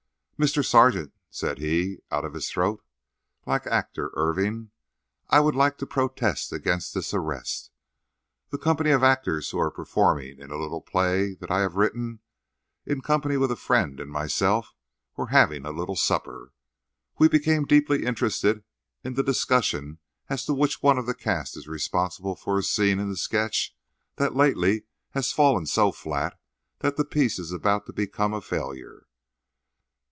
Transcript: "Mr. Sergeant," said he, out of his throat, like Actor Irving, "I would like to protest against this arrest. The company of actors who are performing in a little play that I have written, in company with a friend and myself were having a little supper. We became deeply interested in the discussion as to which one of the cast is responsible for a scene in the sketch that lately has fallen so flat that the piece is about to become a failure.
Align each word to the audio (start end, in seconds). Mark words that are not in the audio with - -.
"Mr. 0.43 0.65
Sergeant," 0.65 1.13
said 1.29 1.59
he, 1.59 1.99
out 2.09 2.25
of 2.25 2.33
his 2.33 2.49
throat, 2.49 2.83
like 3.45 3.67
Actor 3.67 4.09
Irving, 4.15 4.71
"I 5.29 5.39
would 5.39 5.53
like 5.53 5.77
to 5.77 5.85
protest 5.85 6.51
against 6.51 6.95
this 6.95 7.13
arrest. 7.13 7.69
The 8.49 8.57
company 8.57 8.89
of 8.89 9.03
actors 9.03 9.51
who 9.51 9.59
are 9.59 9.69
performing 9.69 10.39
in 10.39 10.49
a 10.49 10.57
little 10.57 10.81
play 10.81 11.35
that 11.35 11.51
I 11.51 11.59
have 11.59 11.75
written, 11.75 12.21
in 12.87 13.01
company 13.01 13.37
with 13.37 13.51
a 13.51 13.55
friend 13.55 13.99
and 13.99 14.09
myself 14.11 14.73
were 15.15 15.27
having 15.27 15.63
a 15.63 15.69
little 15.71 15.95
supper. 15.95 16.53
We 17.19 17.27
became 17.27 17.65
deeply 17.65 18.03
interested 18.03 18.63
in 19.03 19.13
the 19.13 19.21
discussion 19.21 19.99
as 20.27 20.43
to 20.47 20.55
which 20.55 20.81
one 20.81 20.97
of 20.97 21.05
the 21.05 21.13
cast 21.13 21.55
is 21.55 21.67
responsible 21.67 22.35
for 22.35 22.57
a 22.57 22.63
scene 22.63 22.97
in 22.97 23.09
the 23.09 23.15
sketch 23.15 23.77
that 24.15 24.35
lately 24.35 24.85
has 25.11 25.31
fallen 25.33 25.67
so 25.67 25.91
flat 25.91 26.39
that 26.79 26.97
the 26.97 27.05
piece 27.05 27.37
is 27.37 27.51
about 27.51 27.85
to 27.85 27.93
become 27.93 28.33
a 28.33 28.41
failure. 28.41 29.05